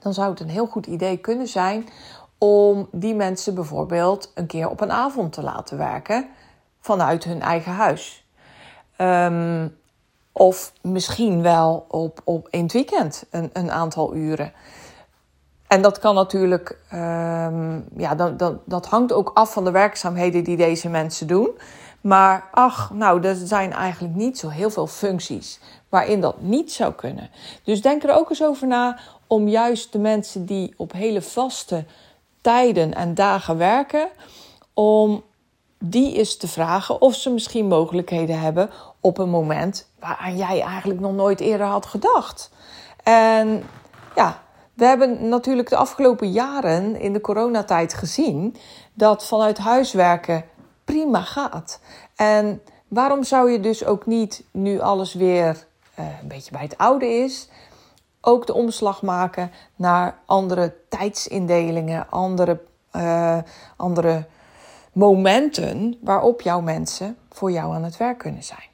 Dan 0.00 0.14
zou 0.14 0.30
het 0.30 0.40
een 0.40 0.48
heel 0.48 0.66
goed 0.66 0.86
idee 0.86 1.16
kunnen 1.16 1.48
zijn 1.48 1.88
om 2.38 2.88
die 2.92 3.14
mensen 3.14 3.54
bijvoorbeeld 3.54 4.32
een 4.34 4.46
keer 4.46 4.68
op 4.68 4.80
een 4.80 4.92
avond 4.92 5.32
te 5.32 5.42
laten 5.42 5.78
werken 5.78 6.28
vanuit 6.80 7.24
hun 7.24 7.40
eigen 7.40 7.72
huis. 7.72 8.26
Um, 8.96 9.77
of 10.38 10.72
misschien 10.82 11.42
wel 11.42 11.84
op, 11.88 12.20
op 12.24 12.48
in 12.50 12.66
weekend 12.66 13.24
een, 13.30 13.50
een 13.52 13.70
aantal 13.70 14.14
uren. 14.14 14.52
En 15.66 15.82
dat 15.82 15.98
kan 15.98 16.14
natuurlijk, 16.14 16.78
um, 16.92 17.88
ja, 17.96 18.14
dat, 18.14 18.38
dat, 18.38 18.54
dat 18.64 18.86
hangt 18.86 19.12
ook 19.12 19.30
af 19.34 19.52
van 19.52 19.64
de 19.64 19.70
werkzaamheden 19.70 20.44
die 20.44 20.56
deze 20.56 20.88
mensen 20.88 21.26
doen. 21.26 21.50
Maar 22.00 22.48
ach, 22.50 22.90
nou, 22.94 23.22
er 23.22 23.34
zijn 23.34 23.72
eigenlijk 23.72 24.14
niet 24.14 24.38
zo 24.38 24.48
heel 24.48 24.70
veel 24.70 24.86
functies 24.86 25.60
waarin 25.88 26.20
dat 26.20 26.40
niet 26.40 26.72
zou 26.72 26.92
kunnen. 26.92 27.30
Dus 27.64 27.82
denk 27.82 28.02
er 28.02 28.14
ook 28.14 28.30
eens 28.30 28.42
over 28.42 28.66
na 28.66 28.98
om 29.26 29.48
juist 29.48 29.92
de 29.92 29.98
mensen 29.98 30.46
die 30.46 30.74
op 30.76 30.92
hele 30.92 31.22
vaste 31.22 31.84
tijden 32.40 32.94
en 32.94 33.14
dagen 33.14 33.56
werken, 33.56 34.08
om 34.74 35.22
die 35.78 36.16
eens 36.16 36.36
te 36.36 36.48
vragen 36.48 37.00
of 37.00 37.14
ze 37.14 37.30
misschien 37.30 37.66
mogelijkheden 37.66 38.40
hebben 38.40 38.70
op 39.00 39.18
een 39.18 39.30
moment 39.30 39.88
waaraan 40.00 40.36
jij 40.36 40.62
eigenlijk 40.62 41.00
nog 41.00 41.12
nooit 41.12 41.40
eerder 41.40 41.66
had 41.66 41.86
gedacht. 41.86 42.50
En 43.02 43.62
ja, 44.14 44.42
we 44.74 44.84
hebben 44.84 45.28
natuurlijk 45.28 45.68
de 45.68 45.76
afgelopen 45.76 46.30
jaren 46.30 47.00
in 47.00 47.12
de 47.12 47.20
coronatijd 47.20 47.94
gezien 47.94 48.56
dat 48.94 49.26
vanuit 49.26 49.58
huiswerken 49.58 50.44
prima 50.84 51.20
gaat. 51.20 51.80
En 52.16 52.62
waarom 52.88 53.24
zou 53.24 53.50
je 53.50 53.60
dus 53.60 53.84
ook 53.84 54.06
niet, 54.06 54.44
nu 54.50 54.80
alles 54.80 55.14
weer 55.14 55.66
uh, 55.98 56.06
een 56.20 56.28
beetje 56.28 56.52
bij 56.52 56.62
het 56.62 56.78
oude 56.78 57.06
is, 57.06 57.48
ook 58.20 58.46
de 58.46 58.54
omslag 58.54 59.02
maken 59.02 59.50
naar 59.76 60.18
andere 60.26 60.74
tijdsindelingen, 60.88 62.10
andere, 62.10 62.60
uh, 62.92 63.38
andere 63.76 64.26
momenten 64.92 65.98
waarop 66.00 66.40
jouw 66.40 66.60
mensen 66.60 67.16
voor 67.30 67.50
jou 67.50 67.74
aan 67.74 67.84
het 67.84 67.96
werk 67.96 68.18
kunnen 68.18 68.42
zijn. 68.42 68.68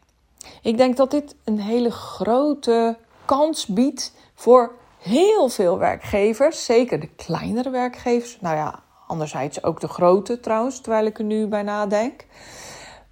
Ik 0.63 0.77
denk 0.77 0.97
dat 0.97 1.11
dit 1.11 1.35
een 1.45 1.61
hele 1.61 1.91
grote 1.91 2.97
kans 3.25 3.67
biedt 3.67 4.13
voor 4.35 4.73
heel 4.99 5.49
veel 5.49 5.79
werkgevers, 5.79 6.65
zeker 6.65 7.01
de 7.01 7.09
kleinere 7.09 7.71
werkgevers. 7.71 8.39
Nou 8.41 8.57
ja, 8.57 8.83
anderzijds 9.07 9.63
ook 9.63 9.81
de 9.81 9.89
grote 9.89 10.41
trouwens, 10.41 10.81
terwijl 10.81 11.07
ik 11.07 11.19
er 11.19 11.25
nu 11.25 11.47
bij 11.47 11.63
nadenk. 11.63 12.27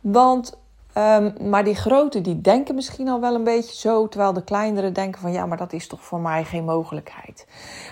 Want, 0.00 0.58
um, 0.96 1.34
maar 1.48 1.64
die 1.64 1.74
grote 1.74 2.20
die 2.20 2.40
denken 2.40 2.74
misschien 2.74 3.08
al 3.08 3.20
wel 3.20 3.34
een 3.34 3.44
beetje 3.44 3.76
zo, 3.76 4.08
terwijl 4.08 4.32
de 4.32 4.44
kleinere 4.44 4.92
denken 4.92 5.20
van 5.20 5.32
ja, 5.32 5.46
maar 5.46 5.58
dat 5.58 5.72
is 5.72 5.86
toch 5.86 6.02
voor 6.02 6.20
mij 6.20 6.44
geen 6.44 6.64
mogelijkheid. 6.64 7.46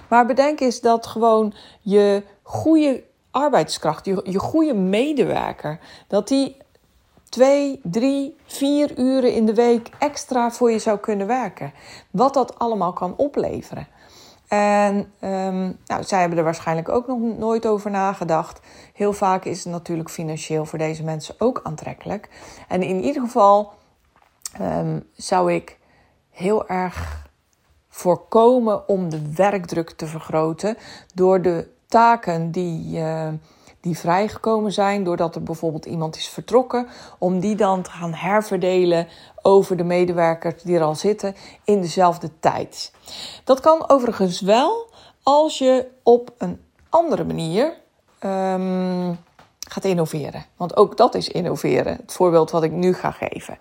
Maar 0.09 0.26
bedenk 0.26 0.61
eens 0.61 0.80
dat 0.80 1.06
gewoon 1.06 1.54
je 1.80 2.23
goede 2.42 3.02
arbeidskracht, 3.30 4.04
je, 4.04 4.20
je 4.25 4.38
goede 4.38 4.75
medewerker, 4.75 5.78
dat 6.09 6.28
die 6.28 6.56
twee, 7.30 7.80
drie, 7.82 8.37
vier 8.46 8.99
uren 8.99 9.34
in 9.34 9.46
de 9.46 9.54
week 9.54 9.88
extra 9.99 10.50
voor 10.50 10.70
je 10.70 10.78
zou 10.78 10.99
kunnen 10.99 11.26
werken. 11.26 11.72
Wat 12.10 12.34
dat 12.34 12.58
allemaal 12.58 12.92
kan 12.92 13.16
opleveren. 13.16 13.87
En 14.49 15.12
um, 15.20 15.78
nou, 15.87 16.02
zij 16.02 16.20
hebben 16.20 16.38
er 16.38 16.44
waarschijnlijk 16.44 16.88
ook 16.88 17.06
nog 17.06 17.18
nooit 17.38 17.66
over 17.66 17.90
nagedacht. 17.90 18.60
Heel 18.94 19.12
vaak 19.12 19.44
is 19.44 19.64
het 19.64 19.72
natuurlijk 19.72 20.10
financieel 20.10 20.64
voor 20.64 20.78
deze 20.78 21.04
mensen 21.04 21.34
ook 21.38 21.60
aantrekkelijk. 21.62 22.28
En 22.68 22.82
in 22.82 23.02
ieder 23.02 23.22
geval 23.22 23.72
um, 24.60 25.08
zou 25.12 25.52
ik 25.52 25.78
heel 26.30 26.68
erg 26.68 27.28
voorkomen 27.88 28.88
om 28.88 29.10
de 29.10 29.32
werkdruk 29.34 29.90
te 29.90 30.06
vergroten 30.06 30.76
door 31.14 31.42
de 31.42 31.68
taken 31.88 32.50
die. 32.50 32.99
Uh, 32.99 33.28
die 33.80 33.99
vrijgekomen 33.99 34.72
zijn 34.72 35.04
doordat 35.04 35.34
er 35.34 35.42
bijvoorbeeld 35.42 35.87
iemand 35.87 36.16
is 36.16 36.28
vertrokken, 36.28 36.87
om 37.18 37.40
die 37.40 37.54
dan 37.54 37.82
te 37.82 37.90
gaan 37.90 38.14
herverdelen 38.14 39.08
over 39.42 39.76
de 39.76 39.84
medewerkers 39.84 40.62
die 40.62 40.76
er 40.76 40.82
al 40.82 40.94
zitten 40.94 41.34
in 41.64 41.80
dezelfde 41.80 42.30
tijd. 42.40 42.92
Dat 43.44 43.60
kan 43.60 43.88
overigens 43.88 44.40
wel 44.40 44.88
als 45.22 45.58
je 45.58 45.87
op 46.02 46.34
een 46.38 46.60
andere 46.88 47.25
manier 47.25 47.66
um, 48.25 49.18
gaat 49.68 49.84
innoveren. 49.84 50.44
Want 50.56 50.76
ook 50.76 50.96
dat 50.96 51.14
is 51.14 51.28
innoveren, 51.28 51.96
het 51.96 52.12
voorbeeld 52.12 52.50
wat 52.50 52.62
ik 52.62 52.72
nu 52.72 52.94
ga 52.94 53.10
geven. 53.10 53.58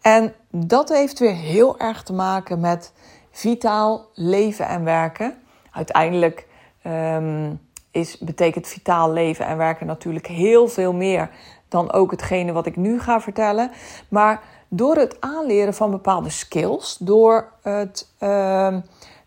En 0.00 0.34
dat 0.50 0.88
heeft 0.88 1.18
weer 1.18 1.34
heel 1.34 1.78
erg 1.78 2.02
te 2.02 2.12
maken 2.12 2.60
met 2.60 2.92
vitaal 3.30 4.06
leven 4.14 4.66
en 4.66 4.84
werken. 4.84 5.42
Uiteindelijk 5.70 6.46
um, 6.86 7.60
is, 7.90 8.18
betekent 8.18 8.66
vitaal 8.66 9.12
leven 9.12 9.46
en 9.46 9.56
werken 9.56 9.86
natuurlijk 9.86 10.26
heel 10.26 10.68
veel 10.68 10.92
meer 10.92 11.30
dan 11.68 11.92
ook 11.92 12.10
hetgene 12.10 12.52
wat 12.52 12.66
ik 12.66 12.76
nu 12.76 13.00
ga 13.00 13.20
vertellen. 13.20 13.70
Maar 14.08 14.42
door 14.68 14.96
het 14.96 15.20
aanleren 15.20 15.74
van 15.74 15.90
bepaalde 15.90 16.30
skills, 16.30 16.96
door 17.00 17.52
het, 17.62 18.08
uh, 18.20 18.76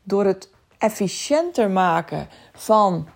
door 0.04 0.26
het 0.26 0.50
efficiënter 0.78 1.70
maken 1.70 2.28
van 2.54 3.08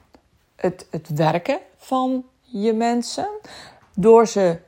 het, 0.56 0.88
het 0.92 1.10
werken 1.10 1.60
van 1.78 2.26
je 2.42 2.74
mensen, 2.74 3.28
door 3.96 4.28
ze 4.28 4.60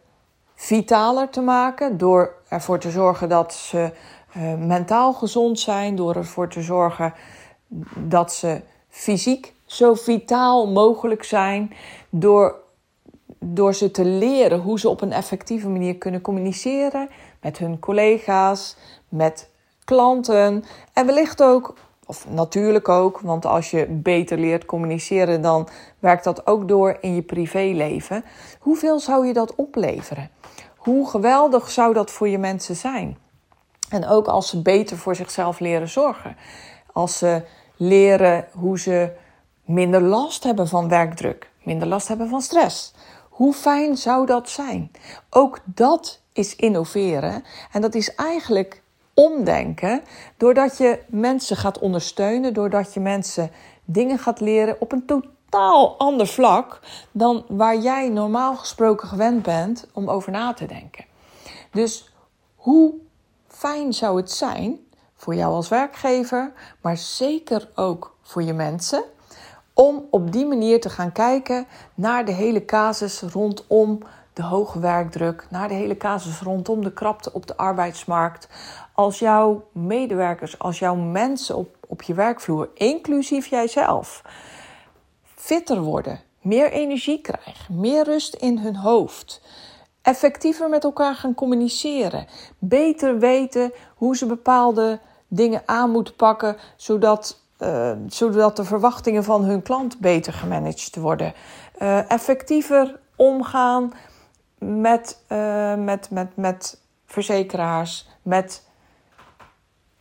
vitaler 0.55 1.29
te 1.29 1.41
maken, 1.41 1.97
door 1.97 2.33
ervoor 2.47 2.79
te 2.79 2.91
zorgen 2.91 3.29
dat 3.29 3.53
ze 3.53 3.91
uh, 4.37 4.53
mentaal 4.53 5.13
gezond 5.13 5.59
zijn, 5.59 5.95
door 5.95 6.15
ervoor 6.15 6.49
te 6.49 6.61
zorgen 6.61 7.13
dat 7.95 8.33
ze 8.33 8.61
fysiek 8.89 9.53
zo 9.71 9.93
vitaal 9.93 10.67
mogelijk 10.67 11.23
zijn 11.23 11.73
door, 12.09 12.55
door 13.39 13.73
ze 13.73 13.91
te 13.91 14.05
leren 14.05 14.59
hoe 14.59 14.79
ze 14.79 14.89
op 14.89 15.01
een 15.01 15.11
effectieve 15.11 15.69
manier 15.69 15.95
kunnen 15.95 16.21
communiceren 16.21 17.09
met 17.41 17.57
hun 17.57 17.79
collega's, 17.79 18.75
met 19.09 19.49
klanten 19.83 20.63
en 20.93 21.05
wellicht 21.05 21.43
ook, 21.43 21.73
of 22.05 22.27
natuurlijk 22.29 22.89
ook, 22.89 23.19
want 23.19 23.45
als 23.45 23.71
je 23.71 23.85
beter 23.89 24.37
leert 24.37 24.65
communiceren, 24.65 25.41
dan 25.41 25.67
werkt 25.99 26.23
dat 26.23 26.47
ook 26.47 26.67
door 26.67 26.97
in 27.01 27.15
je 27.15 27.21
privéleven. 27.21 28.23
Hoeveel 28.59 28.99
zou 28.99 29.27
je 29.27 29.33
dat 29.33 29.55
opleveren? 29.55 30.29
Hoe 30.77 31.09
geweldig 31.09 31.69
zou 31.69 31.93
dat 31.93 32.11
voor 32.11 32.27
je 32.27 32.37
mensen 32.37 32.75
zijn? 32.75 33.17
En 33.89 34.07
ook 34.07 34.27
als 34.27 34.49
ze 34.49 34.61
beter 34.61 34.97
voor 34.97 35.15
zichzelf 35.15 35.59
leren 35.59 35.89
zorgen. 35.89 36.35
Als 36.93 37.17
ze 37.17 37.41
leren 37.75 38.47
hoe 38.53 38.79
ze 38.79 39.11
minder 39.69 40.01
last 40.01 40.43
hebben 40.43 40.67
van 40.67 40.87
werkdruk, 40.87 41.51
minder 41.63 41.87
last 41.87 42.07
hebben 42.07 42.29
van 42.29 42.41
stress. 42.41 42.93
Hoe 43.29 43.53
fijn 43.53 43.97
zou 43.97 44.25
dat 44.25 44.49
zijn? 44.49 44.91
Ook 45.29 45.59
dat 45.65 46.21
is 46.33 46.55
innoveren 46.55 47.43
en 47.71 47.81
dat 47.81 47.95
is 47.95 48.15
eigenlijk 48.15 48.81
omdenken 49.13 50.01
doordat 50.37 50.77
je 50.77 50.99
mensen 51.07 51.57
gaat 51.57 51.79
ondersteunen, 51.79 52.53
doordat 52.53 52.93
je 52.93 52.99
mensen 52.99 53.51
dingen 53.85 54.19
gaat 54.19 54.39
leren 54.39 54.81
op 54.81 54.91
een 54.91 55.05
totaal 55.05 55.97
ander 55.97 56.27
vlak 56.27 56.79
dan 57.11 57.45
waar 57.47 57.77
jij 57.77 58.09
normaal 58.09 58.55
gesproken 58.55 59.07
gewend 59.07 59.43
bent 59.43 59.87
om 59.93 60.09
over 60.09 60.31
na 60.31 60.53
te 60.53 60.65
denken. 60.65 61.05
Dus 61.71 62.13
hoe 62.55 62.93
fijn 63.47 63.93
zou 63.93 64.17
het 64.17 64.31
zijn 64.31 64.79
voor 65.15 65.35
jou 65.35 65.53
als 65.53 65.69
werkgever, 65.69 66.53
maar 66.81 66.97
zeker 66.97 67.69
ook 67.75 68.15
voor 68.21 68.43
je 68.43 68.53
mensen, 68.53 69.03
om 69.79 70.07
op 70.09 70.31
die 70.31 70.45
manier 70.45 70.81
te 70.81 70.89
gaan 70.89 71.11
kijken 71.11 71.67
naar 71.95 72.25
de 72.25 72.31
hele 72.31 72.65
casus 72.65 73.21
rondom 73.21 73.99
de 74.33 74.43
hoge 74.43 74.79
werkdruk, 74.79 75.47
naar 75.49 75.67
de 75.67 75.73
hele 75.73 75.97
casus 75.97 76.41
rondom 76.41 76.83
de 76.83 76.93
krapte 76.93 77.33
op 77.33 77.47
de 77.47 77.57
arbeidsmarkt. 77.57 78.49
Als 78.93 79.19
jouw 79.19 79.67
medewerkers, 79.71 80.59
als 80.59 80.79
jouw 80.79 80.95
mensen 80.95 81.55
op, 81.55 81.75
op 81.87 82.01
je 82.01 82.13
werkvloer, 82.13 82.69
inclusief 82.73 83.45
jijzelf, 83.45 84.21
fitter 85.35 85.81
worden, 85.81 86.19
meer 86.41 86.71
energie 86.71 87.21
krijgen, 87.21 87.79
meer 87.79 88.03
rust 88.03 88.33
in 88.33 88.57
hun 88.57 88.75
hoofd, 88.75 89.41
effectiever 90.01 90.69
met 90.69 90.83
elkaar 90.83 91.15
gaan 91.15 91.33
communiceren, 91.33 92.27
beter 92.57 93.19
weten 93.19 93.71
hoe 93.95 94.17
ze 94.17 94.25
bepaalde 94.25 94.99
dingen 95.27 95.61
aan 95.65 95.91
moeten 95.91 96.15
pakken, 96.15 96.57
zodat, 96.75 97.47
uh, 97.59 97.91
zodat 98.07 98.55
de 98.55 98.63
verwachtingen 98.63 99.23
van 99.23 99.43
hun 99.43 99.61
klant 99.61 99.99
beter 99.99 100.33
gemanaged 100.33 100.95
worden, 100.95 101.33
uh, 101.81 102.11
effectiever 102.11 102.99
omgaan 103.15 103.93
met, 104.57 105.23
uh, 105.29 105.75
met, 105.75 106.09
met, 106.09 106.35
met 106.35 106.81
verzekeraars, 107.05 108.07
met 108.21 108.63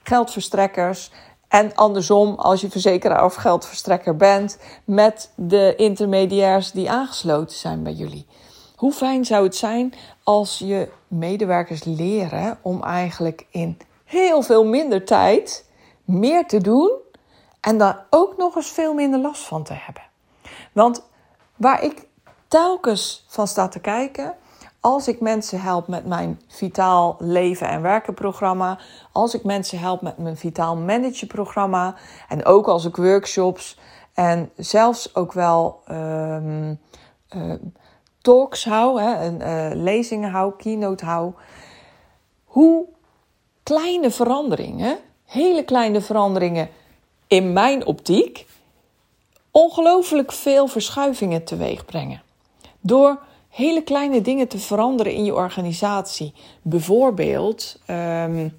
geldverstrekkers. 0.02 1.10
En 1.48 1.74
andersom, 1.74 2.34
als 2.34 2.60
je 2.60 2.70
verzekeraar 2.70 3.24
of 3.24 3.34
geldverstrekker 3.34 4.16
bent, 4.16 4.58
met 4.84 5.32
de 5.34 5.74
intermediairs 5.76 6.70
die 6.72 6.90
aangesloten 6.90 7.56
zijn 7.56 7.82
bij 7.82 7.92
jullie. 7.92 8.26
Hoe 8.76 8.92
fijn 8.92 9.24
zou 9.24 9.44
het 9.44 9.56
zijn 9.56 9.94
als 10.22 10.58
je 10.58 10.88
medewerkers 11.08 11.84
leren 11.84 12.58
om 12.62 12.82
eigenlijk 12.82 13.46
in 13.50 13.78
heel 14.04 14.42
veel 14.42 14.64
minder 14.64 15.04
tijd 15.04 15.64
meer 16.04 16.46
te 16.46 16.60
doen 16.60 16.90
en 17.68 17.78
daar 17.78 18.06
ook 18.10 18.36
nog 18.36 18.56
eens 18.56 18.70
veel 18.70 18.94
minder 18.94 19.20
last 19.20 19.42
van 19.42 19.62
te 19.62 19.72
hebben. 19.72 20.02
Want 20.72 21.02
waar 21.56 21.82
ik 21.82 22.06
telkens 22.48 23.24
van 23.28 23.46
sta 23.46 23.68
te 23.68 23.80
kijken, 23.80 24.34
als 24.80 25.08
ik 25.08 25.20
mensen 25.20 25.60
help 25.60 25.88
met 25.88 26.06
mijn 26.06 26.40
Vitaal 26.46 27.16
Leven 27.18 27.68
en 27.68 27.82
Werken 27.82 28.14
programma, 28.14 28.78
als 29.12 29.34
ik 29.34 29.44
mensen 29.44 29.78
help 29.78 30.00
met 30.00 30.18
mijn 30.18 30.36
Vitaal 30.36 30.76
Manager 30.76 31.26
programma 31.26 31.94
en 32.28 32.44
ook 32.44 32.66
als 32.66 32.84
ik 32.84 32.96
workshops 32.96 33.78
en 34.14 34.50
zelfs 34.56 35.14
ook 35.14 35.32
wel 35.32 35.82
um, 35.90 36.80
uh, 37.36 37.54
talks 38.20 38.64
hou, 38.64 39.00
hè, 39.00 39.14
en, 39.14 39.40
uh, 39.40 39.82
lezingen 39.82 40.30
hou, 40.30 40.52
keynote 40.56 41.04
hou, 41.04 41.32
hoe 42.44 42.86
kleine 43.62 44.10
veranderingen, 44.10 44.98
hele 45.24 45.64
kleine 45.64 46.00
veranderingen 46.00 46.68
in 47.28 47.52
mijn 47.52 47.86
optiek, 47.86 48.46
ongelooflijk 49.50 50.32
veel 50.32 50.66
verschuivingen 50.66 51.44
teweeg 51.44 51.84
brengen. 51.84 52.22
Door 52.80 53.18
hele 53.48 53.82
kleine 53.82 54.20
dingen 54.20 54.48
te 54.48 54.58
veranderen 54.58 55.12
in 55.12 55.24
je 55.24 55.34
organisatie. 55.34 56.32
Bijvoorbeeld 56.62 57.78
um, 57.90 58.58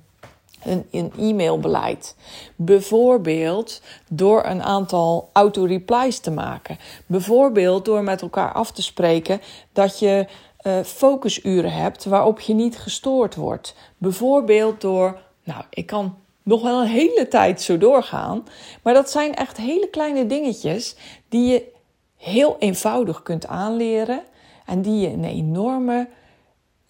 een, 0.64 0.86
een 0.92 1.12
e-mailbeleid. 1.18 2.16
Bijvoorbeeld 2.56 3.82
door 4.10 4.46
een 4.46 4.64
aantal 4.64 5.30
auto-replies 5.34 6.20
te 6.20 6.32
maken. 6.32 6.78
Bijvoorbeeld 7.06 7.86
door 7.86 8.04
met 8.04 8.22
elkaar 8.22 8.54
af 8.54 8.72
te 8.72 8.82
spreken 8.82 9.42
dat 9.74 10.00
je 10.00 10.28
uh, 10.64 10.80
focusuren 10.84 11.74
hebt 11.74 12.06
waarop 12.06 12.40
je 12.40 12.54
niet 12.54 12.78
gestoord 12.78 13.36
wordt. 13.36 13.76
Bijvoorbeeld 13.98 14.82
door, 14.82 15.20
nou, 15.44 15.64
ik 15.70 15.86
kan 15.86 16.18
nog 16.50 16.62
wel 16.62 16.82
een 16.82 16.88
hele 16.88 17.28
tijd 17.28 17.62
zo 17.62 17.78
doorgaan, 17.78 18.48
maar 18.84 18.94
dat 18.94 19.10
zijn 19.10 19.36
echt 19.36 19.58
hele 19.58 19.90
kleine 19.90 20.26
dingetjes 20.26 20.96
die 21.28 21.52
je 21.52 21.72
heel 22.18 22.56
eenvoudig 22.60 23.24
kunt 23.24 23.48
aanleren 23.48 24.22
en 24.66 24.82
die 24.82 25.00
je 25.00 25.08
een 25.08 25.24
enorme 25.24 26.08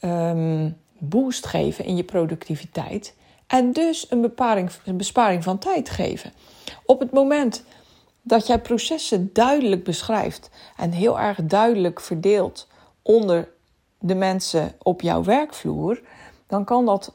um, 0.01 0.77
boost 0.97 1.45
geven 1.45 1.85
in 1.85 1.95
je 1.95 2.03
productiviteit. 2.03 3.15
En 3.47 3.71
dus 3.71 4.05
een, 4.09 4.33
een 4.85 4.97
besparing 4.97 5.43
van 5.43 5.57
tijd 5.57 5.89
geven. 5.89 6.33
Op 6.85 6.99
het 6.99 7.11
moment 7.11 7.63
dat 8.21 8.47
jij 8.47 8.59
processen 8.59 9.29
duidelijk 9.33 9.83
beschrijft 9.83 10.49
en 10.77 10.91
heel 10.91 11.19
erg 11.19 11.37
duidelijk 11.43 11.99
verdeelt 11.99 12.67
onder 13.01 13.49
de 13.99 14.15
mensen 14.15 14.75
op 14.83 15.01
jouw 15.01 15.23
werkvloer, 15.23 16.01
dan 16.47 16.65
kan 16.65 16.85
dat 16.85 17.13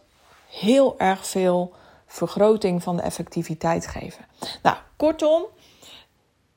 heel 0.51 0.99
erg 0.99 1.27
veel 1.27 1.75
vergroting 2.15 2.83
van 2.83 2.97
de 2.97 3.03
effectiviteit 3.03 3.87
geven. 3.87 4.25
Nou, 4.63 4.77
kortom, 4.97 5.47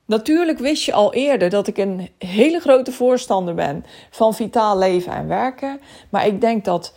Natuurlijk 0.06 0.60
wist 0.60 0.84
je 0.84 0.94
al 0.94 1.14
eerder 1.14 1.50
dat 1.50 1.68
ik 1.68 1.78
een 1.78 2.10
hele 2.18 2.60
grote 2.60 2.92
voorstander 2.92 3.54
ben 3.54 3.86
van 4.10 4.34
vitaal 4.34 4.78
leven 4.78 5.12
en 5.12 5.28
werken. 5.28 5.82
Maar 6.10 6.28
ik 6.28 6.42
denk 6.42 6.66
dat 6.66 6.94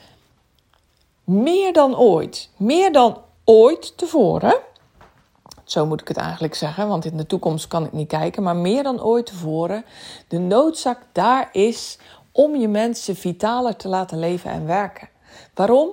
meer 1.24 1.72
dan 1.72 1.96
ooit, 1.98 2.50
meer 2.56 2.92
dan 2.92 3.22
ooit 3.44 3.98
tevoren, 3.98 4.58
zo 5.64 5.86
moet 5.86 6.00
ik 6.00 6.08
het 6.08 6.16
eigenlijk 6.16 6.54
zeggen, 6.54 6.88
want 6.88 7.04
in 7.04 7.16
de 7.16 7.26
toekomst 7.26 7.66
kan 7.66 7.84
ik 7.84 7.92
niet 7.92 8.08
kijken, 8.08 8.42
maar 8.42 8.56
meer 8.56 8.82
dan 8.82 9.02
ooit 9.02 9.26
tevoren, 9.26 9.84
de 10.28 10.38
noodzaak 10.38 10.98
daar 11.12 11.48
is 11.52 11.98
om 12.32 12.56
je 12.56 12.68
mensen 12.68 13.16
vitaler 13.16 13.76
te 13.76 13.88
laten 13.88 14.18
leven 14.18 14.50
en 14.50 14.66
werken. 14.66 15.08
Waarom? 15.54 15.90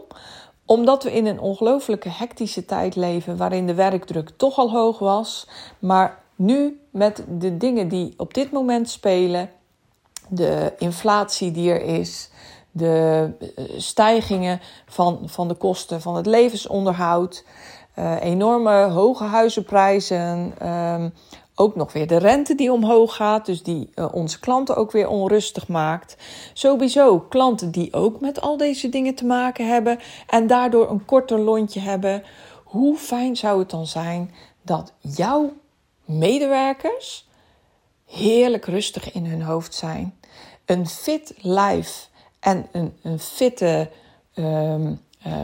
Omdat 0.67 1.03
we 1.03 1.11
in 1.13 1.25
een 1.25 1.39
ongelooflijke 1.39 2.09
hectische 2.09 2.65
tijd 2.65 2.95
leven 2.95 3.37
waarin 3.37 3.67
de 3.67 3.73
werkdruk 3.73 4.29
toch 4.37 4.57
al 4.57 4.71
hoog 4.71 4.99
was, 4.99 5.47
maar 5.79 6.23
nu 6.35 6.81
met 6.91 7.23
de 7.29 7.57
dingen 7.57 7.87
die 7.87 8.13
op 8.17 8.33
dit 8.33 8.51
moment 8.51 8.89
spelen, 8.89 9.49
de 10.29 10.73
inflatie 10.77 11.51
die 11.51 11.71
er 11.71 11.81
is, 11.81 12.29
de 12.71 13.29
eh, 13.55 13.63
stijgingen 13.77 14.59
van, 14.85 15.19
van 15.25 15.47
de 15.47 15.53
kosten 15.53 16.01
van 16.01 16.15
het 16.15 16.25
levensonderhoud, 16.25 17.45
uh, 17.99 18.21
enorme 18.21 18.83
hoge 18.83 19.23
huizenprijzen, 19.23 20.53
um, 20.67 21.13
ook 21.59 21.75
nog 21.75 21.93
weer 21.93 22.07
de 22.07 22.17
rente 22.17 22.55
die 22.55 22.71
omhoog 22.71 23.15
gaat, 23.15 23.45
dus 23.45 23.63
die 23.63 23.89
uh, 23.95 24.13
onze 24.13 24.39
klanten 24.39 24.75
ook 24.75 24.91
weer 24.91 25.07
onrustig 25.07 25.67
maakt. 25.67 26.17
Sowieso 26.53 27.19
klanten 27.19 27.71
die 27.71 27.93
ook 27.93 28.19
met 28.19 28.41
al 28.41 28.57
deze 28.57 28.89
dingen 28.89 29.15
te 29.15 29.25
maken 29.25 29.67
hebben 29.67 29.99
en 30.27 30.47
daardoor 30.47 30.89
een 30.89 31.05
korter 31.05 31.39
lontje 31.39 31.79
hebben. 31.79 32.23
Hoe 32.63 32.97
fijn 32.97 33.35
zou 33.35 33.59
het 33.59 33.69
dan 33.69 33.87
zijn 33.87 34.33
dat 34.61 34.93
jouw 34.99 35.53
medewerkers 36.05 37.27
heerlijk 38.05 38.65
rustig 38.65 39.13
in 39.13 39.25
hun 39.25 39.41
hoofd 39.41 39.73
zijn, 39.73 40.19
een 40.65 40.87
fit 40.87 41.33
lijf 41.37 42.09
en 42.39 42.67
een, 42.71 42.97
een 43.01 43.19
fitte 43.19 43.89
uh, 44.35 44.73
uh, 44.73 44.89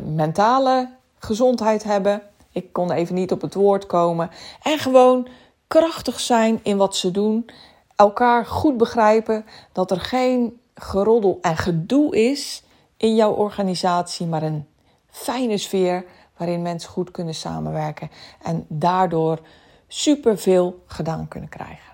mentale 0.05 0.89
gezondheid 1.19 1.83
hebben. 1.83 2.21
Ik 2.51 2.73
kon 2.73 2.91
even 2.91 3.15
niet 3.15 3.31
op 3.31 3.41
het 3.41 3.53
woord 3.53 3.85
komen. 3.85 4.29
En 4.63 4.77
gewoon 4.79 5.27
krachtig 5.67 6.19
zijn 6.19 6.59
in 6.63 6.77
wat 6.77 6.95
ze 6.95 7.11
doen. 7.11 7.49
Elkaar 7.95 8.45
goed 8.45 8.77
begrijpen 8.77 9.45
dat 9.71 9.91
er 9.91 9.99
geen 9.99 10.59
geroddel 10.75 11.39
en 11.41 11.57
gedoe 11.57 12.15
is 12.15 12.63
in 12.97 13.15
jouw 13.15 13.31
organisatie, 13.31 14.25
maar 14.25 14.43
een 14.43 14.65
fijne 15.09 15.57
sfeer 15.57 16.05
waarin 16.37 16.61
mensen 16.61 16.89
goed 16.89 17.11
kunnen 17.11 17.35
samenwerken 17.35 18.11
en 18.41 18.65
daardoor 18.67 19.39
superveel 19.87 20.83
gedaan 20.87 21.27
kunnen 21.27 21.49
krijgen. 21.49 21.93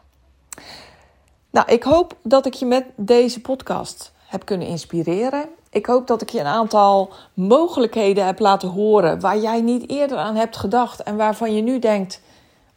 Nou, 1.50 1.72
ik 1.72 1.84
hoop 1.84 2.16
dat 2.24 2.46
ik 2.46 2.54
je 2.54 2.66
met 2.66 2.86
deze 2.96 3.42
podcast 3.42 4.12
heb 4.26 4.46
kunnen 4.46 4.68
inspireren. 4.68 5.50
Ik 5.70 5.86
hoop 5.86 6.08
dat 6.08 6.22
ik 6.22 6.30
je 6.30 6.40
een 6.40 6.46
aantal 6.46 7.14
mogelijkheden 7.34 8.26
heb 8.26 8.40
laten 8.40 8.70
horen 8.70 9.20
waar 9.20 9.38
jij 9.38 9.62
niet 9.62 9.90
eerder 9.90 10.18
aan 10.18 10.36
hebt 10.36 10.58
gedacht 10.58 11.04
en 11.04 11.18
waarvan 11.18 11.56
je 11.56 11.62
nu 11.62 11.80
denkt, 11.80 12.22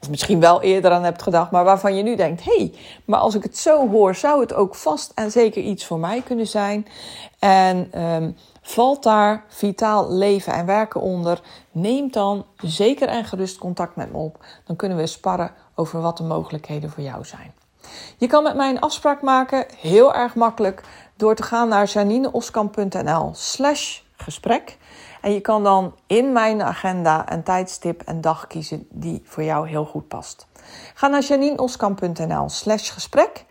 misschien 0.08 0.40
wel 0.40 0.62
eerder 0.62 0.90
aan 0.90 1.04
hebt 1.04 1.22
gedacht, 1.22 1.50
maar 1.50 1.64
waarvan 1.64 1.94
je 1.94 2.02
nu 2.02 2.16
denkt: 2.16 2.44
hé, 2.44 2.56
hey, 2.56 2.74
maar 3.04 3.20
als 3.20 3.34
ik 3.34 3.42
het 3.42 3.58
zo 3.58 3.88
hoor, 3.88 4.14
zou 4.14 4.40
het 4.40 4.54
ook 4.54 4.74
vast 4.74 5.12
en 5.14 5.30
zeker 5.30 5.62
iets 5.62 5.86
voor 5.86 5.98
mij 5.98 6.20
kunnen 6.20 6.46
zijn. 6.46 6.86
En 7.38 8.02
um, 8.02 8.36
valt 8.62 9.02
daar 9.02 9.44
vitaal 9.48 10.12
leven 10.12 10.52
en 10.52 10.66
werken 10.66 11.00
onder? 11.00 11.40
Neem 11.72 12.10
dan 12.10 12.46
zeker 12.56 13.08
en 13.08 13.24
gerust 13.24 13.58
contact 13.58 13.96
met 13.96 14.12
me 14.12 14.18
op. 14.18 14.44
Dan 14.66 14.76
kunnen 14.76 14.98
we 14.98 15.06
sparren 15.06 15.50
over 15.74 16.00
wat 16.00 16.16
de 16.16 16.22
mogelijkheden 16.22 16.90
voor 16.90 17.02
jou 17.02 17.24
zijn. 17.24 17.52
Je 18.16 18.26
kan 18.26 18.42
met 18.42 18.56
mij 18.56 18.70
een 18.70 18.80
afspraak 18.80 19.22
maken, 19.22 19.66
heel 19.80 20.14
erg 20.14 20.34
makkelijk, 20.34 20.82
door 21.16 21.34
te 21.34 21.42
gaan 21.42 21.68
naar 21.68 21.86
janineoskamp.nl 21.86 23.30
slash 23.34 24.00
gesprek. 24.16 24.78
En 25.22 25.32
je 25.32 25.40
kan 25.40 25.62
dan 25.62 25.94
in 26.06 26.32
mijn 26.32 26.62
agenda 26.62 27.32
een 27.32 27.42
tijdstip 27.42 28.02
en 28.02 28.20
dag 28.20 28.46
kiezen 28.46 28.86
die 28.90 29.22
voor 29.24 29.42
jou 29.42 29.68
heel 29.68 29.84
goed 29.84 30.08
past. 30.08 30.46
Ga 30.94 31.06
naar 31.06 31.22
janineoskamp.nl 31.22 32.48
slash 32.48 32.92
gesprek 32.92 33.44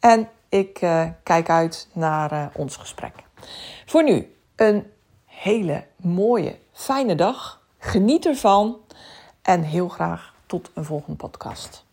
en 0.00 0.28
ik 0.48 0.82
uh, 0.82 1.06
kijk 1.22 1.48
uit 1.48 1.88
naar 1.92 2.32
uh, 2.32 2.46
ons 2.52 2.76
gesprek. 2.76 3.14
Voor 3.86 4.04
nu 4.04 4.34
een 4.56 4.92
hele 5.24 5.84
mooie, 5.96 6.58
fijne 6.72 7.14
dag. 7.14 7.60
Geniet 7.78 8.26
ervan 8.26 8.76
en 9.42 9.62
heel 9.62 9.88
graag 9.88 10.34
tot 10.46 10.70
een 10.74 10.84
volgende 10.84 11.16
podcast. 11.16 11.84